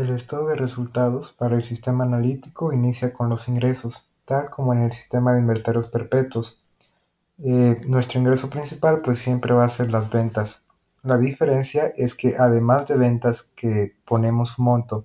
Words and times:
El 0.00 0.08
estado 0.08 0.46
de 0.46 0.56
resultados 0.56 1.30
para 1.30 1.56
el 1.56 1.62
sistema 1.62 2.04
analítico 2.04 2.72
inicia 2.72 3.12
con 3.12 3.28
los 3.28 3.50
ingresos, 3.50 4.10
tal 4.24 4.48
como 4.48 4.72
en 4.72 4.80
el 4.80 4.92
sistema 4.92 5.34
de 5.34 5.40
inventarios 5.40 5.88
perpetuos. 5.88 6.64
Eh, 7.36 7.78
nuestro 7.86 8.18
ingreso 8.18 8.48
principal 8.48 9.02
pues 9.02 9.18
siempre 9.18 9.52
va 9.52 9.66
a 9.66 9.68
ser 9.68 9.90
las 9.90 10.08
ventas. 10.08 10.64
La 11.02 11.18
diferencia 11.18 11.92
es 11.96 12.14
que 12.14 12.38
además 12.38 12.86
de 12.86 12.96
ventas 12.96 13.42
que 13.42 13.94
ponemos 14.06 14.58
monto 14.58 15.04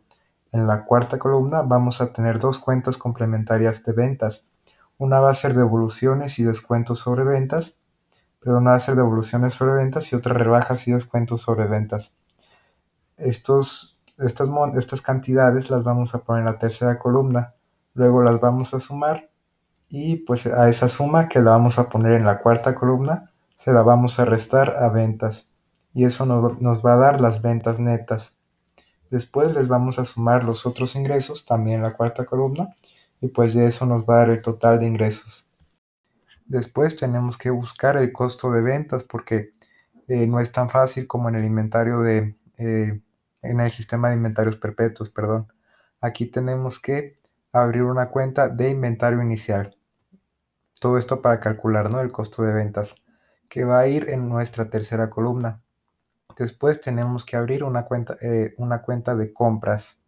en 0.53 0.65
la 0.65 0.85
cuarta 0.85 1.19
columna, 1.19 1.61
vamos 1.63 1.99
a 1.99 2.13
tener 2.13 2.39
dos 2.39 2.57
cuentas 2.59 2.95
complementarias 2.95 3.83
de 3.83 3.91
ventas. 3.91 4.47
Una 4.97 5.19
va 5.19 5.29
a 5.29 5.35
ser 5.35 5.55
devoluciones 5.55 6.39
y 6.39 6.43
descuentos 6.43 6.99
sobre 6.99 7.25
ventas, 7.25 7.81
perdón, 8.39 8.61
una 8.61 8.71
va 8.71 8.77
a 8.77 8.79
ser 8.79 8.95
devoluciones 8.95 9.55
sobre 9.55 9.73
ventas 9.73 10.13
y 10.13 10.15
otra 10.15 10.35
rebajas 10.35 10.87
y 10.87 10.93
descuentos 10.93 11.41
sobre 11.41 11.67
ventas. 11.67 12.13
Estos, 13.17 13.94
estas, 14.17 14.49
estas 14.77 15.01
cantidades 15.01 15.69
las 15.69 15.83
vamos 15.83 16.15
a 16.15 16.19
poner 16.19 16.41
en 16.41 16.45
la 16.45 16.57
tercera 16.57 16.97
columna, 16.99 17.55
luego 17.93 18.21
las 18.21 18.39
vamos 18.39 18.73
a 18.73 18.79
sumar 18.79 19.29
y 19.89 20.17
pues 20.17 20.45
a 20.45 20.69
esa 20.69 20.87
suma 20.87 21.27
que 21.27 21.41
la 21.41 21.51
vamos 21.51 21.79
a 21.79 21.89
poner 21.89 22.13
en 22.13 22.25
la 22.25 22.39
cuarta 22.39 22.75
columna 22.75 23.31
se 23.55 23.71
la 23.71 23.83
vamos 23.83 24.19
a 24.19 24.25
restar 24.25 24.75
a 24.77 24.89
ventas 24.89 25.55
y 25.93 26.03
eso 26.05 26.25
nos, 26.25 26.85
va 26.85 26.93
a 26.93 26.97
dar 26.97 27.21
las 27.21 27.41
ventas 27.41 27.79
netas. 27.79 28.37
Después 29.09 29.53
les 29.53 29.69
vamos 29.69 29.97
a 29.97 30.03
sumar 30.03 30.43
los 30.43 30.65
otros 30.65 30.95
ingresos 30.95 31.45
también 31.45 31.77
en 31.77 31.83
la 31.83 31.95
cuarta 31.95 32.25
columna 32.25 32.75
y 33.21 33.29
pues 33.29 33.53
de 33.53 33.65
eso 33.65 33.85
nos 33.85 34.05
va 34.05 34.15
a 34.15 34.17
dar 34.19 34.29
el 34.31 34.41
total 34.41 34.79
de 34.79 34.87
ingresos. 34.87 35.53
Después 36.45 36.97
tenemos 36.97 37.37
que 37.37 37.49
buscar 37.49 37.95
el 37.97 38.11
costo 38.11 38.51
de 38.51 38.61
ventas 38.61 39.03
porque 39.05 39.51
eh, 40.07 40.27
no 40.27 40.39
es 40.39 40.51
tan 40.51 40.69
fácil 40.69 41.07
como 41.07 41.29
en 41.29 41.35
el 41.35 41.45
inventario 41.45 42.01
de 42.01 42.35
eh, 42.57 43.01
en 43.49 43.59
el 43.59 43.71
sistema 43.71 44.09
de 44.09 44.15
inventarios 44.15 44.57
perpetuos, 44.57 45.09
perdón. 45.09 45.51
Aquí 46.01 46.25
tenemos 46.25 46.79
que 46.79 47.15
abrir 47.51 47.83
una 47.83 48.09
cuenta 48.09 48.49
de 48.49 48.69
inventario 48.69 49.21
inicial. 49.21 49.77
Todo 50.79 50.97
esto 50.97 51.21
para 51.21 51.39
calcular 51.39 51.89
¿no? 51.89 52.01
el 52.01 52.11
costo 52.11 52.43
de 52.43 52.53
ventas, 52.53 52.95
que 53.49 53.63
va 53.63 53.79
a 53.79 53.87
ir 53.87 54.09
en 54.09 54.27
nuestra 54.27 54.69
tercera 54.69 55.09
columna. 55.09 55.61
Después 56.37 56.81
tenemos 56.81 57.25
que 57.25 57.37
abrir 57.37 57.63
una 57.63 57.85
cuenta, 57.85 58.17
eh, 58.21 58.53
una 58.57 58.81
cuenta 58.81 59.15
de 59.15 59.31
compras, 59.31 60.01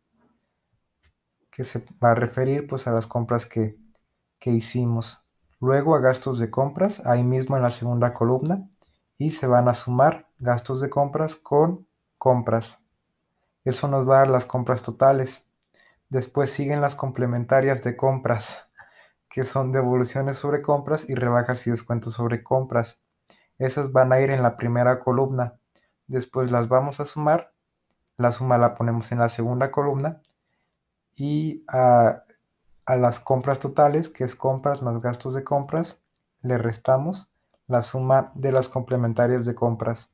que 1.49 1.63
se 1.63 1.83
va 2.03 2.11
a 2.11 2.15
referir 2.15 2.67
pues 2.67 2.85
a 2.85 2.91
las 2.91 3.07
compras 3.07 3.45
que, 3.45 3.77
que 4.39 4.51
hicimos. 4.51 5.25
Luego 5.59 5.95
a 5.95 5.99
gastos 5.99 6.37
de 6.37 6.51
compras, 6.51 7.01
ahí 7.05 7.23
mismo 7.23 7.55
en 7.55 7.63
la 7.63 7.69
segunda 7.69 8.13
columna, 8.13 8.69
y 9.17 9.31
se 9.31 9.47
van 9.47 9.67
a 9.67 9.73
sumar 9.73 10.29
gastos 10.37 10.81
de 10.81 10.89
compras 10.89 11.35
con 11.35 11.87
compras. 12.17 12.83
Eso 13.67 13.89
nos 13.89 14.07
va 14.07 14.15
a 14.15 14.19
dar 14.19 14.29
las 14.29 14.45
compras 14.45 14.81
totales. 14.81 15.45
Después 16.07 16.49
siguen 16.49 16.79
las 16.79 16.95
complementarias 16.95 17.83
de 17.83 17.97
compras, 17.97 18.69
que 19.29 19.43
son 19.43 19.73
devoluciones 19.73 20.37
sobre 20.37 20.61
compras 20.61 21.09
y 21.09 21.15
rebajas 21.15 21.67
y 21.67 21.71
descuentos 21.71 22.13
sobre 22.13 22.43
compras. 22.43 23.01
Esas 23.57 23.91
van 23.91 24.13
a 24.13 24.21
ir 24.21 24.29
en 24.29 24.41
la 24.41 24.55
primera 24.55 24.99
columna. 24.99 25.59
Después 26.07 26.49
las 26.49 26.69
vamos 26.69 27.01
a 27.01 27.05
sumar. 27.05 27.51
La 28.15 28.31
suma 28.31 28.57
la 28.57 28.73
ponemos 28.73 29.11
en 29.11 29.19
la 29.19 29.27
segunda 29.27 29.69
columna. 29.69 30.21
Y 31.13 31.65
a, 31.67 32.23
las 32.87 33.19
compras 33.19 33.59
totales, 33.59 34.07
que 34.07 34.23
es 34.23 34.37
compras 34.37 34.81
más 34.81 35.01
gastos 35.01 35.33
de 35.33 35.43
compras, 35.43 36.05
le 36.41 36.57
restamos 36.57 37.29
la 37.67 37.81
suma 37.81 38.31
de 38.33 38.53
las 38.53 38.69
complementarias 38.69 39.45
de 39.45 39.55
compras. 39.55 40.13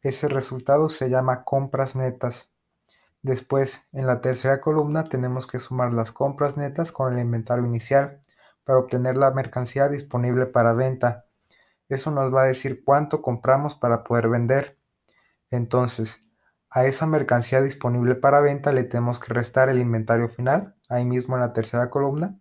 Ese 0.00 0.28
resultado 0.28 0.88
se 0.88 1.10
llama 1.10 1.42
compras 1.42 1.96
netas. 1.96 2.54
Después, 3.22 3.88
en 3.92 4.06
la 4.06 4.20
tercera 4.20 4.60
columna 4.60 5.04
tenemos 5.04 5.46
que 5.46 5.58
sumar 5.58 5.92
las 5.92 6.12
compras 6.12 6.56
netas 6.56 6.92
con 6.92 7.12
el 7.12 7.20
inventario 7.20 7.66
inicial 7.66 8.20
para 8.64 8.78
obtener 8.78 9.16
la 9.16 9.32
mercancía 9.32 9.88
disponible 9.88 10.46
para 10.46 10.72
venta. 10.72 11.26
Eso 11.88 12.10
nos 12.10 12.32
va 12.32 12.42
a 12.42 12.46
decir 12.46 12.84
cuánto 12.84 13.22
compramos 13.22 13.74
para 13.74 14.04
poder 14.04 14.28
vender. 14.28 14.78
Entonces, 15.50 16.28
a 16.70 16.84
esa 16.84 17.06
mercancía 17.06 17.62
disponible 17.62 18.14
para 18.14 18.40
venta 18.40 18.72
le 18.72 18.84
tenemos 18.84 19.18
que 19.18 19.32
restar 19.32 19.68
el 19.68 19.80
inventario 19.80 20.28
final, 20.28 20.76
ahí 20.88 21.04
mismo 21.04 21.34
en 21.34 21.40
la 21.40 21.52
tercera 21.52 21.90
columna, 21.90 22.38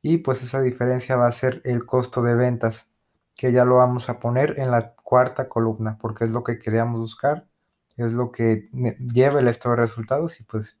y 0.00 0.18
pues 0.18 0.42
esa 0.42 0.60
diferencia 0.60 1.16
va 1.16 1.26
a 1.26 1.32
ser 1.32 1.60
el 1.64 1.84
costo 1.84 2.22
de 2.22 2.34
ventas, 2.34 2.94
que 3.34 3.52
ya 3.52 3.64
lo 3.64 3.76
vamos 3.76 4.08
a 4.08 4.20
poner 4.20 4.60
en 4.60 4.70
la 4.70 4.94
cuarta 4.94 5.48
columna, 5.48 5.98
porque 6.00 6.24
es 6.24 6.30
lo 6.30 6.44
que 6.44 6.58
queríamos 6.58 7.00
buscar 7.00 7.48
es 7.96 8.12
lo 8.12 8.32
que 8.32 8.68
lleva 9.12 9.40
el 9.40 9.48
estado 9.48 9.74
de 9.74 9.82
resultados 9.82 10.40
y 10.40 10.44
pues 10.44 10.78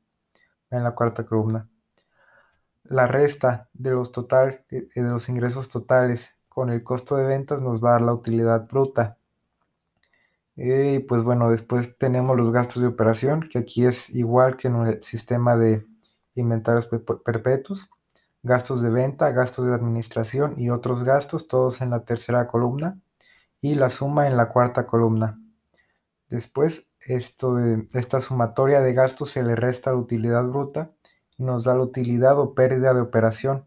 en 0.70 0.82
la 0.82 0.92
cuarta 0.92 1.24
columna. 1.24 1.68
La 2.84 3.06
resta 3.06 3.68
de 3.72 3.90
los, 3.90 4.12
total, 4.12 4.64
eh, 4.70 4.88
de 4.94 5.02
los 5.02 5.28
ingresos 5.28 5.68
totales 5.68 6.38
con 6.48 6.70
el 6.70 6.84
costo 6.84 7.16
de 7.16 7.24
ventas 7.24 7.62
nos 7.62 7.82
va 7.82 7.90
a 7.90 7.92
dar 7.92 8.02
la 8.02 8.14
utilidad 8.14 8.68
bruta. 8.68 9.18
Y 10.56 11.00
pues 11.00 11.22
bueno, 11.22 11.50
después 11.50 11.98
tenemos 11.98 12.36
los 12.36 12.52
gastos 12.52 12.82
de 12.82 12.88
operación, 12.88 13.48
que 13.48 13.58
aquí 13.58 13.84
es 13.86 14.10
igual 14.10 14.56
que 14.56 14.68
en 14.68 14.76
el 14.86 15.02
sistema 15.02 15.56
de 15.56 15.84
inventarios 16.34 16.86
perpetuos. 17.24 17.90
Gastos 18.42 18.82
de 18.82 18.90
venta, 18.90 19.30
gastos 19.30 19.66
de 19.66 19.74
administración 19.74 20.60
y 20.60 20.70
otros 20.70 21.02
gastos, 21.02 21.48
todos 21.48 21.80
en 21.80 21.90
la 21.90 22.04
tercera 22.04 22.46
columna. 22.46 23.00
Y 23.60 23.74
la 23.74 23.88
suma 23.88 24.26
en 24.28 24.36
la 24.36 24.50
cuarta 24.50 24.86
columna. 24.86 25.40
Después 26.28 26.90
esto, 27.06 27.58
esta 27.92 28.20
sumatoria 28.20 28.80
de 28.80 28.92
gastos 28.92 29.30
se 29.30 29.42
le 29.42 29.56
resta 29.56 29.90
la 29.90 29.98
utilidad 29.98 30.44
bruta 30.44 30.90
y 31.38 31.44
nos 31.44 31.64
da 31.64 31.74
la 31.74 31.82
utilidad 31.82 32.38
o 32.38 32.54
pérdida 32.54 32.94
de 32.94 33.00
operación. 33.00 33.64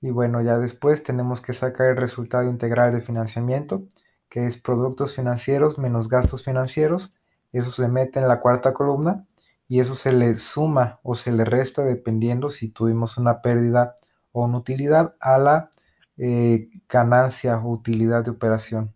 Y 0.00 0.10
bueno, 0.10 0.40
ya 0.42 0.58
después 0.58 1.02
tenemos 1.02 1.40
que 1.40 1.52
sacar 1.52 1.88
el 1.88 1.96
resultado 1.96 2.48
integral 2.48 2.92
de 2.92 3.00
financiamiento, 3.00 3.82
que 4.28 4.46
es 4.46 4.56
productos 4.56 5.14
financieros 5.14 5.78
menos 5.78 6.08
gastos 6.08 6.44
financieros. 6.44 7.14
Eso 7.52 7.70
se 7.70 7.88
mete 7.88 8.20
en 8.20 8.28
la 8.28 8.40
cuarta 8.40 8.72
columna 8.72 9.26
y 9.66 9.80
eso 9.80 9.94
se 9.94 10.12
le 10.12 10.34
suma 10.36 11.00
o 11.02 11.14
se 11.14 11.32
le 11.32 11.44
resta 11.44 11.82
dependiendo 11.82 12.48
si 12.48 12.68
tuvimos 12.70 13.18
una 13.18 13.42
pérdida 13.42 13.94
o 14.32 14.44
una 14.44 14.58
utilidad 14.58 15.16
a 15.20 15.38
la 15.38 15.70
eh, 16.16 16.68
ganancia 16.88 17.58
o 17.58 17.72
utilidad 17.72 18.24
de 18.24 18.30
operación 18.30 18.94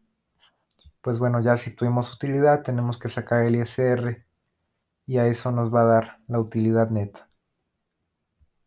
pues 1.02 1.18
bueno, 1.20 1.40
ya 1.42 1.56
si 1.58 1.74
tuvimos 1.76 2.14
utilidad, 2.14 2.62
tenemos 2.62 2.98
que 2.98 3.08
sacar 3.10 3.44
el 3.44 3.56
ISR 3.56 4.26
y 5.06 5.18
a 5.18 5.26
eso 5.28 5.52
nos 5.52 5.74
va 5.74 5.82
a 5.82 5.86
dar 5.86 6.20
la 6.28 6.40
utilidad 6.40 6.90
neta. 6.90 7.31